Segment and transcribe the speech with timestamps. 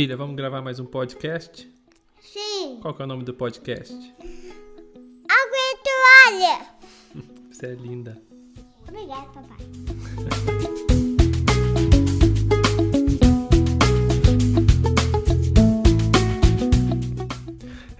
[0.00, 1.68] Filha, vamos gravar mais um podcast?
[2.22, 2.78] Sim.
[2.80, 3.92] Qual que é o nome do podcast?
[3.92, 6.60] Água e toalha.
[7.52, 8.16] Você é linda.
[8.88, 9.58] Obrigada, papai.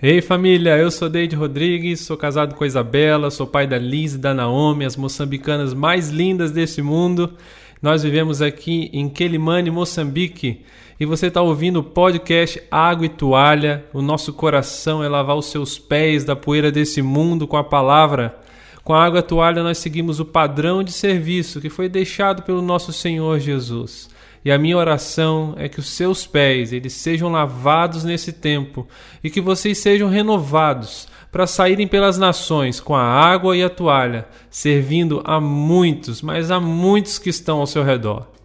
[0.03, 4.14] Ei família, eu sou Deide Rodrigues, sou casado com a Isabela, sou pai da Liz
[4.14, 7.37] e da Naomi, as moçambicanas mais lindas desse mundo.
[7.82, 10.64] Nós vivemos aqui em Quelimane, Moçambique,
[11.01, 13.87] e você está ouvindo o podcast Água e Toalha.
[13.91, 18.38] O nosso coração é lavar os seus pés da poeira desse mundo com a palavra.
[18.84, 22.42] Com a água e a toalha nós seguimos o padrão de serviço que foi deixado
[22.42, 24.11] pelo nosso Senhor Jesus.
[24.45, 28.87] E a minha oração é que os seus pés eles sejam lavados nesse tempo
[29.25, 34.27] e que vocês sejam renovados para saírem pelas nações com a água e a toalha,
[34.51, 38.40] servindo a muitos, mas a muitos que estão ao seu redor.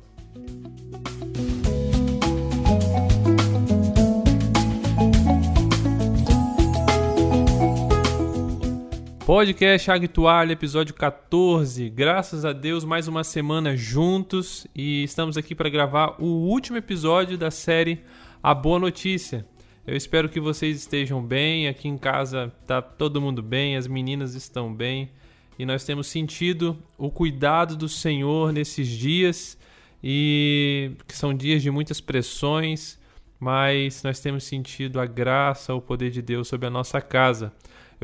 [9.26, 11.90] Podcast Água Toalha, episódio 14.
[11.90, 17.36] Graças a Deus, mais uma semana juntos e estamos aqui para gravar o último episódio
[17.36, 18.03] da série
[18.44, 19.44] A Boa Notícia.
[19.88, 21.68] Eu espero que vocês estejam bem.
[21.68, 25.09] Aqui em casa tá todo mundo bem, as meninas estão bem
[25.58, 29.58] e nós temos sentido o cuidado do Senhor nesses dias
[30.03, 33.00] e que são dias de muitas pressões,
[33.40, 37.52] mas nós temos sentido a graça, o poder de Deus sobre a nossa casa.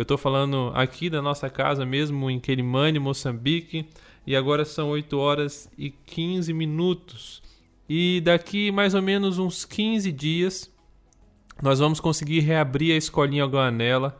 [0.01, 3.85] Eu estou falando aqui da nossa casa mesmo, em Quelimane, Moçambique,
[4.25, 7.39] e agora são 8 horas e 15 minutos.
[7.87, 10.73] E daqui mais ou menos uns 15 dias,
[11.61, 14.19] nós vamos conseguir reabrir a Escolinha Guanela.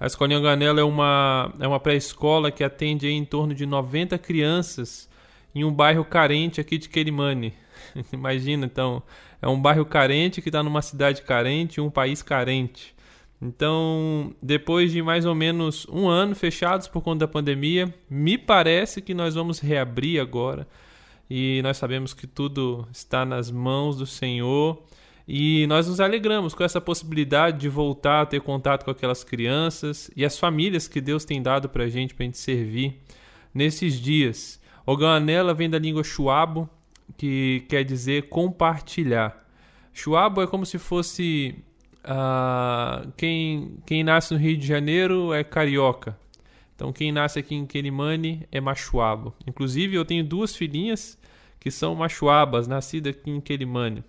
[0.00, 5.08] A Escolinha Guanela é uma, é uma pré-escola que atende em torno de 90 crianças
[5.54, 7.54] em um bairro carente aqui de Quelimane.
[8.12, 9.00] Imagina, então,
[9.40, 12.98] é um bairro carente que está numa cidade carente, um país carente.
[13.42, 19.00] Então, depois de mais ou menos um ano fechados por conta da pandemia, me parece
[19.00, 20.68] que nós vamos reabrir agora.
[21.28, 24.82] E nós sabemos que tudo está nas mãos do Senhor.
[25.26, 30.10] E nós nos alegramos com essa possibilidade de voltar a ter contato com aquelas crianças
[30.16, 33.00] e as famílias que Deus tem dado para a gente, para a gente servir
[33.54, 34.60] nesses dias.
[34.84, 36.68] Oganela vem da língua chuabo,
[37.16, 39.46] que quer dizer compartilhar.
[39.92, 41.54] Chuabo é como se fosse
[42.04, 46.18] Uh, quem, quem nasce no Rio de Janeiro é carioca.
[46.74, 49.34] Então, quem nasce aqui em Quelimane é machuabo.
[49.46, 51.18] Inclusive, eu tenho duas filhinhas
[51.58, 54.02] que são machuabas, nascidas aqui em Quelimane.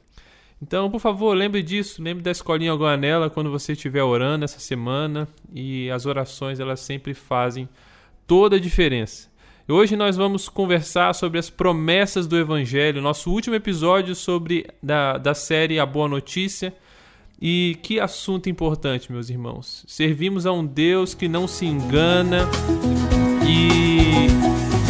[0.61, 2.01] Então, por favor, lembre disso.
[2.01, 5.27] Lembre da escolinha Guanela quando você estiver orando essa semana.
[5.53, 7.67] E as orações, elas sempre fazem
[8.25, 9.29] toda a diferença.
[9.67, 13.01] Hoje nós vamos conversar sobre as promessas do Evangelho.
[13.01, 16.73] Nosso último episódio sobre da, da série A Boa Notícia
[17.41, 19.83] e que assunto importante, meus irmãos.
[19.87, 22.47] Servimos a um Deus que não se engana
[23.43, 24.27] e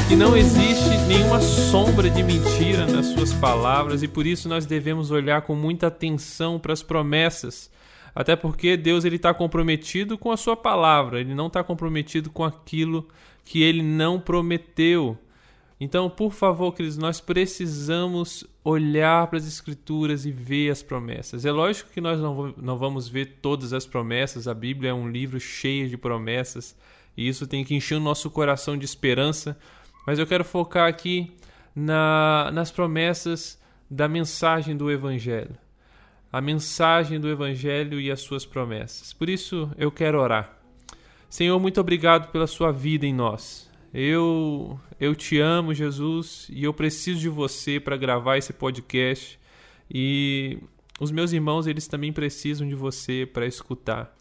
[0.10, 5.10] que não existe nenhuma sombra de mentira nas suas palavras e por isso nós devemos
[5.12, 7.72] olhar com muita atenção para as promessas.
[8.14, 12.44] Até porque Deus ele está comprometido com a sua palavra, ele não está comprometido com
[12.44, 13.08] aquilo
[13.46, 15.18] que ele não prometeu.
[15.84, 21.44] Então, por favor, queridos, nós precisamos olhar para as Escrituras e ver as promessas.
[21.44, 25.40] É lógico que nós não vamos ver todas as promessas, a Bíblia é um livro
[25.40, 26.78] cheio de promessas
[27.18, 29.58] e isso tem que encher o nosso coração de esperança,
[30.06, 31.36] mas eu quero focar aqui
[31.76, 33.60] na, nas promessas
[33.90, 35.58] da mensagem do Evangelho.
[36.32, 39.14] A mensagem do Evangelho e as suas promessas.
[39.14, 40.60] Por isso eu quero orar.
[41.28, 43.71] Senhor, muito obrigado pela sua vida em nós.
[43.94, 49.40] Eu eu te amo, Jesus, e eu preciso de você para gravar esse podcast.
[49.90, 50.60] E
[51.00, 54.16] os meus irmãos, eles também precisam de você para escutar.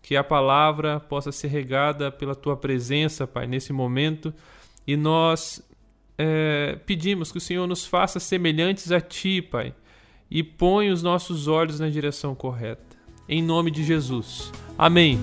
[0.00, 4.32] Que a palavra possa ser regada pela tua presença, Pai, nesse momento.
[4.86, 5.62] E nós
[6.16, 9.74] é, pedimos que o Senhor nos faça semelhantes a Ti, Pai,
[10.30, 12.96] e põe os nossos olhos na direção correta.
[13.28, 14.50] Em nome de Jesus.
[14.78, 15.18] Amém.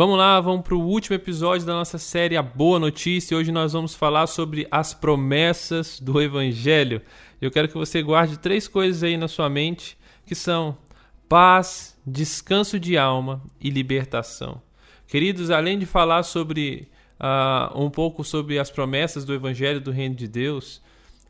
[0.00, 3.36] Vamos lá, vamos para o último episódio da nossa série A Boa Notícia.
[3.36, 7.02] Hoje nós vamos falar sobre as promessas do Evangelho.
[7.38, 10.78] Eu quero que você guarde três coisas aí na sua mente, que são
[11.28, 14.62] paz, descanso de alma e libertação.
[15.06, 16.88] Queridos, além de falar sobre
[17.20, 20.80] uh, um pouco sobre as promessas do Evangelho do Reino de Deus,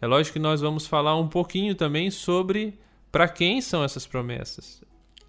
[0.01, 2.79] é lógico que nós vamos falar um pouquinho também sobre
[3.11, 4.81] para quem são essas promessas.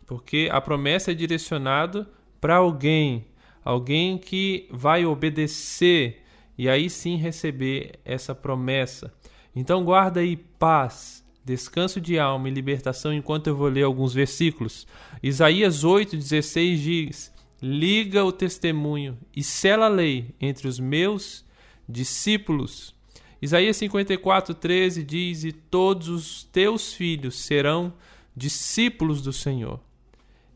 [0.06, 2.08] Porque a promessa é direcionada
[2.40, 3.31] para alguém.
[3.64, 6.22] Alguém que vai obedecer
[6.58, 9.14] e aí sim receber essa promessa.
[9.56, 14.88] Então guarda aí paz, descanso de alma e libertação enquanto eu vou ler alguns versículos.
[15.22, 21.46] Isaías 8:16 diz: Liga o testemunho e sela a lei entre os meus
[21.88, 22.96] discípulos.
[23.42, 27.94] Isaías 54:13 diz: E todos os teus filhos serão
[28.36, 29.80] discípulos do Senhor.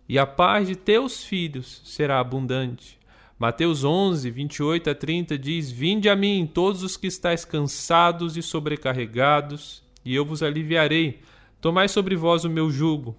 [0.08, 3.00] E a paz de teus filhos será abundante.
[3.38, 8.42] Mateus 11, 28 a 30 diz: Vinde a mim, todos os que estáis cansados e
[8.42, 11.22] sobrecarregados, e eu vos aliviarei.
[11.60, 13.16] Tomai sobre vós o meu jugo.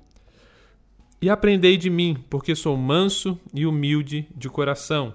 [1.20, 5.14] E aprendei de mim, porque sou manso e humilde de coração.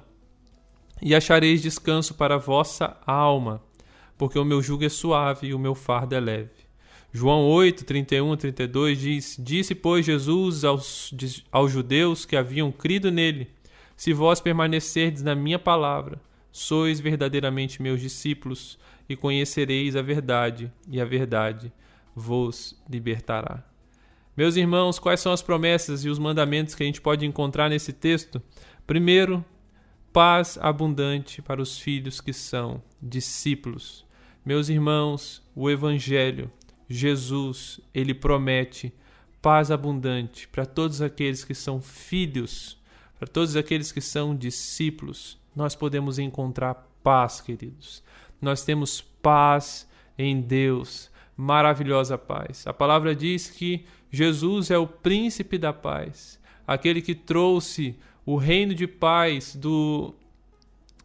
[1.01, 3.61] E achareis descanso para a vossa alma,
[4.17, 6.60] porque o meu jugo é suave e o meu fardo é leve.
[7.13, 11.13] João 8, 31 a 32 diz: Disse, pois, Jesus aos,
[11.51, 13.49] aos judeus que haviam crido nele
[14.01, 16.19] se vós permanecerdes na minha palavra,
[16.51, 21.71] sois verdadeiramente meus discípulos, e conhecereis a verdade, e a verdade
[22.15, 23.63] vos libertará.
[24.35, 27.93] Meus irmãos, quais são as promessas e os mandamentos que a gente pode encontrar nesse
[27.93, 28.41] texto?
[28.87, 29.45] Primeiro,
[30.11, 34.03] paz abundante para os filhos que são discípulos.
[34.43, 36.49] Meus irmãos, o Evangelho,
[36.91, 38.93] Jesus, ele promete
[39.41, 42.79] paz abundante para todos aqueles que são filhos
[43.21, 48.01] para todos aqueles que são discípulos, nós podemos encontrar paz, queridos.
[48.41, 52.65] Nós temos paz em Deus, maravilhosa paz.
[52.65, 57.95] A palavra diz que Jesus é o príncipe da paz, aquele que trouxe
[58.25, 60.15] o reino de paz do,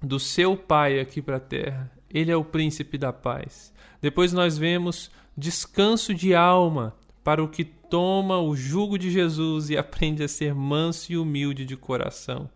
[0.00, 1.92] do seu Pai aqui para a terra.
[2.08, 3.74] Ele é o príncipe da paz.
[4.00, 9.76] Depois nós vemos descanso de alma para o que toma o jugo de Jesus e
[9.76, 12.48] aprende a ser manso e humilde de coração.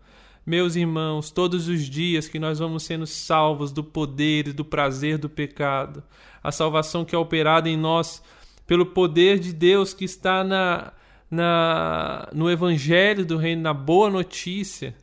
[0.45, 5.17] Meus irmãos, todos os dias que nós vamos sendo salvos do poder e do prazer
[5.17, 6.03] do pecado,
[6.43, 8.23] a salvação que é operada em nós
[8.65, 10.91] pelo poder de Deus que está na,
[11.29, 14.95] na, no Evangelho do Reino, na boa notícia,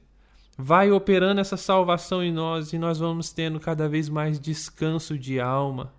[0.56, 5.38] vai operando essa salvação em nós e nós vamos tendo cada vez mais descanso de
[5.38, 5.92] alma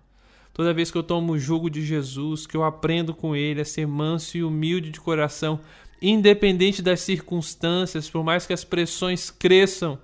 [0.60, 3.64] Toda vez que eu tomo o jugo de Jesus, que eu aprendo com ele a
[3.64, 5.58] ser manso e humilde de coração,
[6.02, 9.98] independente das circunstâncias, por mais que as pressões cresçam,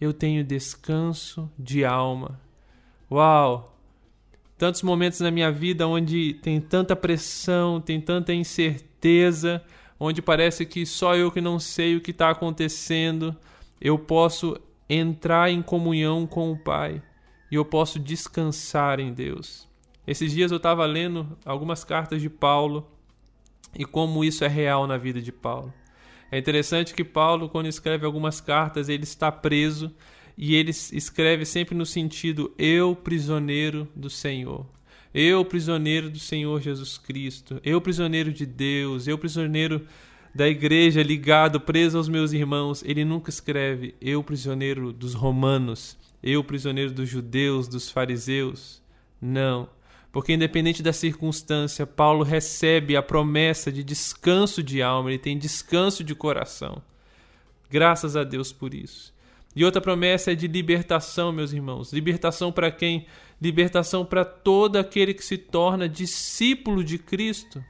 [0.00, 2.40] eu tenho descanso de alma.
[3.10, 3.76] Uau!
[4.56, 9.62] Tantos momentos na minha vida onde tem tanta pressão, tem tanta incerteza,
[10.00, 13.36] onde parece que só eu que não sei o que está acontecendo,
[13.78, 17.02] eu posso entrar em comunhão com o Pai
[17.50, 19.70] e eu posso descansar em Deus.
[20.06, 22.90] Esses dias eu estava lendo algumas cartas de Paulo
[23.74, 25.72] e como isso é real na vida de Paulo.
[26.30, 29.94] É interessante que Paulo, quando escreve algumas cartas, ele está preso
[30.36, 34.66] e ele escreve sempre no sentido eu, prisioneiro do Senhor.
[35.14, 37.60] Eu, prisioneiro do Senhor Jesus Cristo.
[37.62, 39.06] Eu, prisioneiro de Deus.
[39.06, 39.86] Eu, prisioneiro
[40.34, 42.82] da igreja, ligado, preso aos meus irmãos.
[42.82, 45.98] Ele nunca escreve eu, prisioneiro dos romanos.
[46.22, 48.82] Eu, prisioneiro dos judeus, dos fariseus.
[49.20, 49.68] Não
[50.12, 56.04] porque independente da circunstância, Paulo recebe a promessa de descanso de alma, ele tem descanso
[56.04, 56.82] de coração.
[57.70, 59.14] Graças a Deus por isso.
[59.56, 61.92] E outra promessa é de libertação, meus irmãos.
[61.92, 63.06] Libertação para quem?
[63.40, 67.64] Libertação para todo aquele que se torna discípulo de Cristo.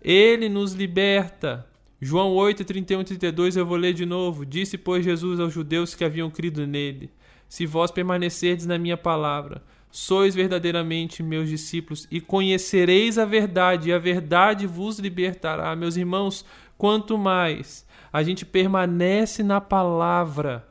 [0.00, 1.66] Ele nos liberta.
[2.00, 4.46] João 8, 31 e 32, eu vou ler de novo.
[4.46, 7.10] Disse, pois, Jesus aos judeus que haviam crido nele:
[7.48, 13.92] Se vós permanecerdes na minha palavra, sois verdadeiramente meus discípulos e conhecereis a verdade, e
[13.92, 15.74] a verdade vos libertará.
[15.74, 16.44] Meus irmãos,
[16.76, 20.66] quanto mais a gente permanece na palavra,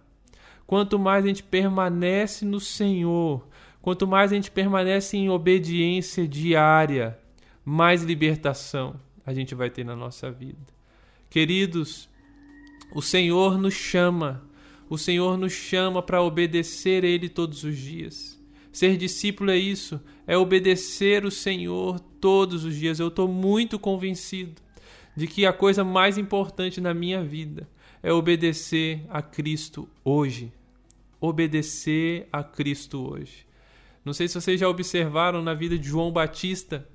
[0.66, 3.48] quanto mais a gente permanece no Senhor,
[3.82, 7.18] quanto mais a gente permanece em obediência diária,
[7.64, 10.74] mais libertação a gente vai ter na nossa vida.
[11.30, 12.10] Queridos,
[12.96, 14.42] o Senhor nos chama,
[14.90, 18.37] o Senhor nos chama para obedecer Ele todos os dias.
[18.78, 23.00] Ser discípulo é isso, é obedecer o Senhor todos os dias.
[23.00, 24.62] Eu estou muito convencido
[25.16, 27.68] de que a coisa mais importante na minha vida
[28.04, 30.54] é obedecer a Cristo hoje.
[31.20, 33.48] Obedecer a Cristo hoje.
[34.06, 36.88] Não sei se vocês já observaram na vida de João Batista,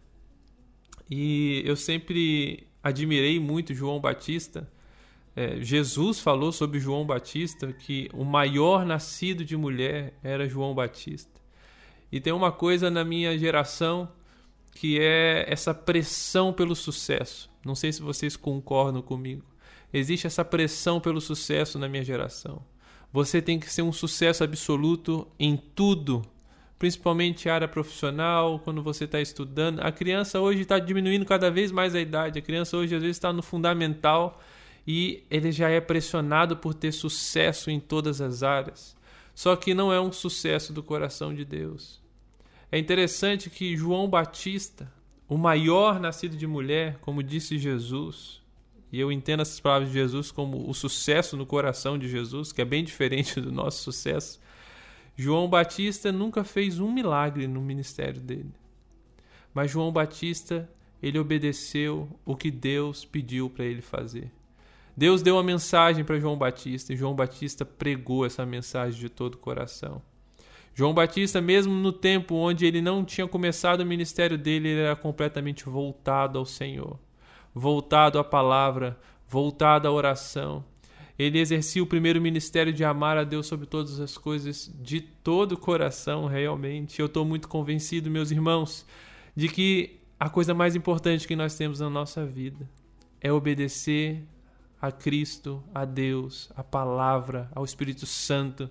[1.10, 4.70] e eu sempre admirei muito João Batista.
[5.34, 11.41] É, Jesus falou sobre João Batista que o maior nascido de mulher era João Batista.
[12.12, 14.07] E tem uma coisa na minha geração
[14.75, 17.50] que é essa pressão pelo sucesso.
[17.64, 19.42] Não sei se vocês concordam comigo.
[19.92, 22.62] Existe essa pressão pelo sucesso na minha geração.
[23.12, 26.23] Você tem que ser um sucesso absoluto em tudo,
[26.78, 29.81] principalmente área profissional, quando você está estudando.
[29.81, 32.38] A criança hoje está diminuindo cada vez mais a idade.
[32.38, 34.40] A criança hoje às vezes está no fundamental
[34.87, 38.97] e ele já é pressionado por ter sucesso em todas as áreas.
[39.35, 42.01] Só que não é um sucesso do coração de Deus.
[42.72, 44.90] É interessante que João Batista,
[45.28, 48.40] o maior nascido de mulher, como disse Jesus,
[48.90, 52.62] e eu entendo essas palavras de Jesus como o sucesso no coração de Jesus, que
[52.62, 54.40] é bem diferente do nosso sucesso.
[55.14, 58.54] João Batista nunca fez um milagre no ministério dele.
[59.52, 60.66] Mas João Batista,
[61.02, 64.32] ele obedeceu o que Deus pediu para ele fazer.
[64.96, 69.34] Deus deu uma mensagem para João Batista e João Batista pregou essa mensagem de todo
[69.34, 70.00] o coração.
[70.74, 74.96] João Batista, mesmo no tempo onde ele não tinha começado o ministério dele, ele era
[74.96, 76.98] completamente voltado ao Senhor
[77.54, 78.98] voltado à palavra,
[79.28, 80.64] voltado à oração.
[81.18, 85.52] Ele exercia o primeiro ministério de amar a Deus sobre todas as coisas, de todo
[85.52, 86.98] o coração, realmente.
[86.98, 88.86] Eu estou muito convencido, meus irmãos,
[89.36, 92.68] de que a coisa mais importante que nós temos na nossa vida
[93.20, 94.24] é obedecer
[94.80, 98.68] a Cristo, a Deus, a palavra, ao Espírito Santo.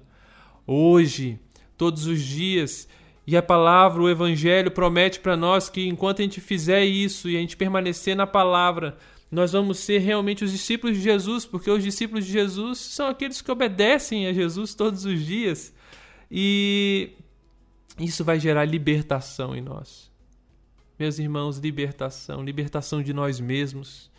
[0.68, 1.40] Hoje,
[1.82, 2.88] todos os dias,
[3.26, 7.36] e a palavra, o Evangelho, promete para nós que enquanto a gente fizer isso e
[7.36, 9.00] a gente permanecer na palavra,
[9.32, 13.42] nós vamos ser realmente os discípulos de Jesus, porque os discípulos de Jesus são aqueles
[13.42, 15.74] que obedecem a Jesus todos os dias.
[16.30, 17.14] E
[17.98, 20.12] isso vai gerar libertação em nós.
[21.00, 24.12] Meus irmãos, libertação, libertação de nós mesmos,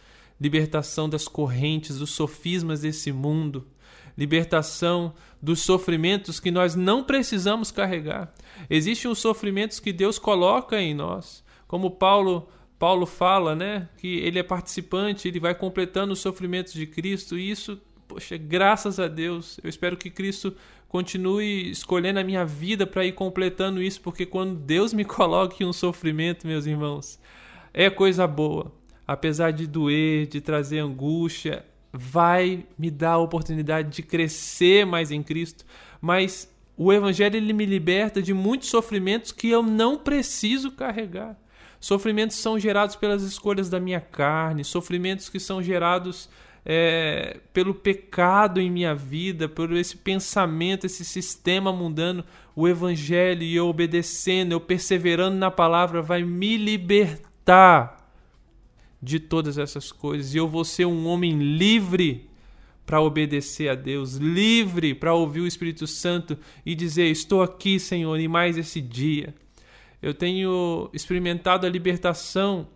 [0.43, 3.65] libertação das correntes, dos sofismas desse mundo,
[4.19, 8.35] libertação dos sofrimentos que nós não precisamos carregar.
[8.69, 14.41] Existem os sofrimentos que Deus coloca em nós, como Paulo Paulo fala, né, que ele
[14.41, 19.61] é participante, ele vai completando os sofrimentos de Cristo, e isso, poxa, graças a Deus.
[19.63, 20.53] Eu espero que Cristo
[20.89, 25.67] continue escolhendo a minha vida para ir completando isso, porque quando Deus me coloca em
[25.67, 27.21] um sofrimento, meus irmãos,
[27.73, 28.82] é coisa boa.
[29.07, 35.23] Apesar de doer, de trazer angústia, vai me dar a oportunidade de crescer mais em
[35.23, 35.65] Cristo,
[36.01, 41.37] mas o evangelho ele me liberta de muitos sofrimentos que eu não preciso carregar.
[41.79, 46.31] Sofrimentos são gerados pelas escolhas da minha carne, sofrimentos que são gerados
[46.65, 52.25] é, pelo pecado em minha vida, por esse pensamento, esse sistema mundano.
[52.55, 58.02] O evangelho e eu obedecendo, eu perseverando na palavra, vai me libertar
[59.03, 62.31] de todas essas coisas e eu vou ser um homem livre
[62.87, 68.19] para obedecer a Deus, livre para ouvir o Espírito Santo e dizer: Estou aqui, Senhor,
[68.19, 69.35] e mais esse dia.
[70.01, 72.69] Eu tenho experimentado a libertação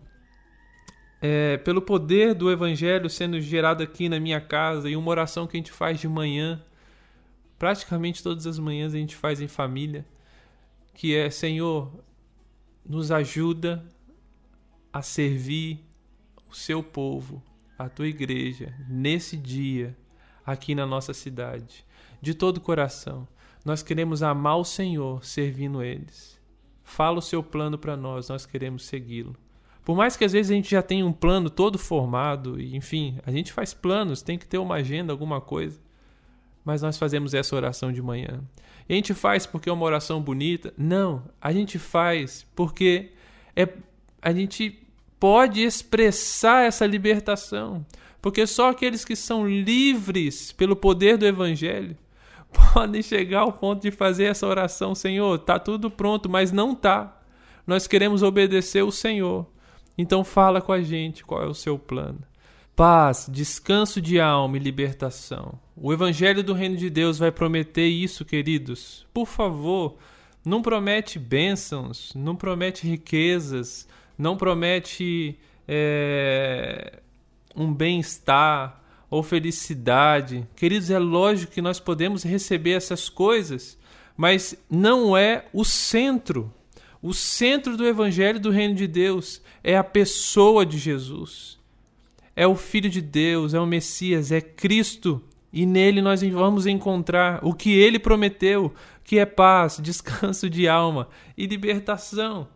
[1.21, 5.57] é, pelo poder do Evangelho sendo gerado aqui na minha casa e uma oração que
[5.57, 6.63] a gente faz de manhã,
[7.59, 10.05] praticamente todas as manhãs a gente faz em família,
[10.93, 11.91] que é: Senhor,
[12.85, 13.85] nos ajuda
[14.91, 15.86] a servir
[16.49, 17.41] o seu povo,
[17.77, 19.95] a tua igreja, nesse dia,
[20.45, 21.85] aqui na nossa cidade,
[22.21, 23.27] de todo o coração.
[23.63, 26.39] Nós queremos amar o Senhor servindo eles.
[26.83, 29.35] Fala o seu plano para nós, nós queremos segui-lo.
[29.83, 33.19] Por mais que às vezes a gente já tenha um plano todo formado, e enfim,
[33.25, 35.79] a gente faz planos, tem que ter uma agenda, alguma coisa.
[36.63, 38.41] Mas nós fazemos essa oração de manhã.
[38.89, 40.73] E a gente faz porque é uma oração bonita?
[40.77, 43.11] Não, a gente faz porque
[43.55, 43.67] é
[44.21, 44.86] a gente
[45.19, 47.85] pode expressar essa libertação,
[48.21, 51.97] porque só aqueles que são livres pelo poder do evangelho
[52.73, 57.21] podem chegar ao ponto de fazer essa oração, Senhor, tá tudo pronto, mas não tá.
[57.65, 59.45] Nós queremos obedecer o Senhor.
[59.97, 62.19] Então fala com a gente qual é o seu plano.
[62.75, 65.59] Paz, descanso de alma e libertação.
[65.75, 69.05] O evangelho do reino de Deus vai prometer isso, queridos.
[69.11, 69.97] Por favor,
[70.45, 76.99] não promete bênçãos, não promete riquezas, não promete é,
[77.55, 80.47] um bem-estar ou felicidade.
[80.55, 83.77] Queridos, é lógico que nós podemos receber essas coisas,
[84.15, 86.53] mas não é o centro.
[87.01, 91.57] O centro do Evangelho do Reino de Deus é a pessoa de Jesus.
[92.35, 95.21] É o Filho de Deus, é o Messias, é Cristo.
[95.51, 101.07] E nele nós vamos encontrar o que ele prometeu, que é paz, descanso de alma
[101.37, 102.47] e libertação.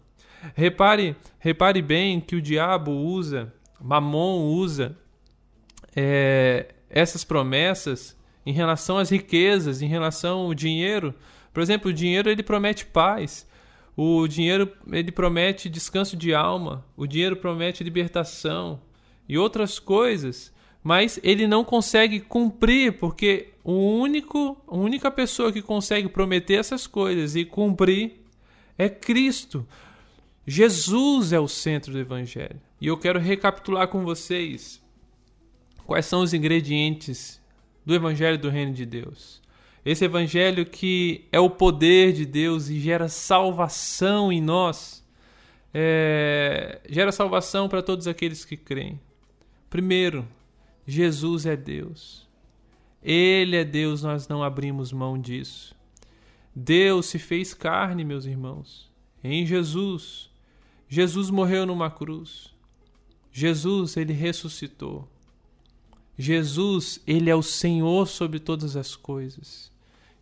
[0.56, 4.98] Repare, repare bem que o diabo usa, Mamon usa
[5.96, 11.14] é, essas promessas em relação às riquezas, em relação ao dinheiro.
[11.54, 13.48] Por exemplo, o dinheiro ele promete paz.
[13.96, 16.86] O dinheiro ele promete descanso de alma.
[16.96, 18.82] O dinheiro promete libertação
[19.28, 20.52] e outras coisas.
[20.84, 26.88] mas ele não consegue cumprir, porque o único, a única pessoa que consegue prometer essas
[26.88, 28.14] coisas e cumprir
[28.78, 29.68] é Cristo.
[30.46, 32.60] Jesus é o centro do evangelho.
[32.80, 34.82] E eu quero recapitular com vocês
[35.86, 37.42] quais são os ingredientes
[37.86, 39.42] do evangelho do reino de Deus.
[39.84, 45.06] Esse evangelho que é o poder de Deus e gera salvação em nós,
[45.74, 49.00] é, gera salvação para todos aqueles que creem.
[49.70, 50.28] Primeiro,
[50.86, 52.28] Jesus é Deus.
[53.04, 55.76] Ele é Deus, nós não abrimos mão disso.
[56.56, 58.92] Deus se fez carne, meus irmãos,
[59.24, 60.31] em Jesus.
[60.94, 62.54] Jesus morreu numa cruz.
[63.32, 65.08] Jesus, ele ressuscitou.
[66.18, 69.72] Jesus, ele é o Senhor sobre todas as coisas.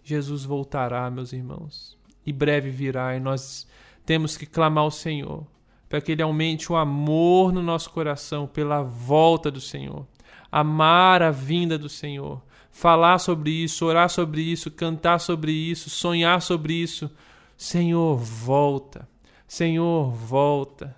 [0.04, 3.68] Jesus voltará, meus irmãos, e breve virá, e nós
[4.06, 5.44] temos que clamar ao Senhor
[5.90, 10.06] para que ele aumente o amor no nosso coração pela volta do Senhor
[10.52, 16.42] amar a vinda do Senhor, falar sobre isso, orar sobre isso, cantar sobre isso, sonhar
[16.42, 17.10] sobre isso.
[17.58, 19.08] Senhor, volta.
[19.50, 20.96] Senhor, volta.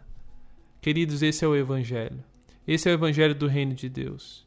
[0.81, 2.21] Queridos, esse é o Evangelho.
[2.67, 4.45] Esse é o Evangelho do Reino de Deus.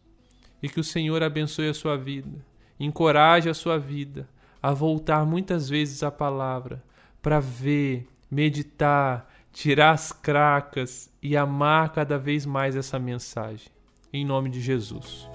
[0.62, 2.44] E que o Senhor abençoe a sua vida,
[2.78, 4.28] encoraje a sua vida
[4.62, 6.84] a voltar muitas vezes à palavra
[7.22, 13.72] para ver, meditar, tirar as cracas e amar cada vez mais essa mensagem
[14.12, 15.26] em nome de Jesus.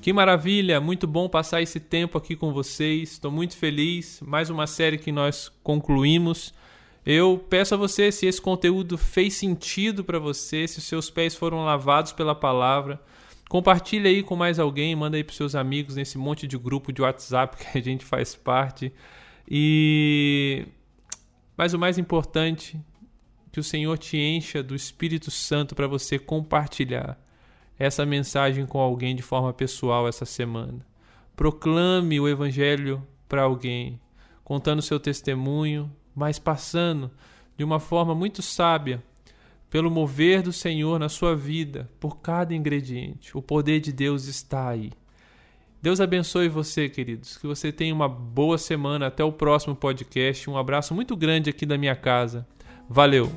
[0.00, 3.12] Que maravilha, muito bom passar esse tempo aqui com vocês.
[3.12, 4.18] Estou muito feliz.
[4.22, 6.54] Mais uma série que nós concluímos.
[7.04, 11.34] Eu peço a você se esse conteúdo fez sentido para você, se os seus pés
[11.34, 12.98] foram lavados pela palavra,
[13.46, 17.02] compartilhe aí com mais alguém, manda aí para seus amigos nesse monte de grupo de
[17.02, 18.90] WhatsApp que a gente faz parte.
[19.46, 20.66] E
[21.58, 22.80] mas o mais importante,
[23.52, 27.18] que o Senhor te encha do Espírito Santo para você compartilhar
[27.80, 30.86] essa mensagem com alguém de forma pessoal essa semana.
[31.34, 33.98] Proclame o Evangelho para alguém,
[34.44, 37.10] contando seu testemunho, mas passando
[37.56, 39.02] de uma forma muito sábia
[39.70, 43.34] pelo mover do Senhor na sua vida, por cada ingrediente.
[43.34, 44.92] O poder de Deus está aí.
[45.80, 47.38] Deus abençoe você, queridos.
[47.38, 49.06] Que você tenha uma boa semana.
[49.06, 50.50] Até o próximo podcast.
[50.50, 52.46] Um abraço muito grande aqui da minha casa.
[52.86, 53.30] Valeu!